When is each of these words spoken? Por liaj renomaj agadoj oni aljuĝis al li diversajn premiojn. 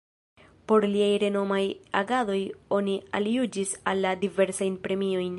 Por 0.69 0.85
liaj 0.93 1.09
renomaj 1.23 1.61
agadoj 1.99 2.39
oni 2.77 2.95
aljuĝis 3.21 3.75
al 3.93 4.01
li 4.07 4.15
diversajn 4.25 4.79
premiojn. 4.89 5.29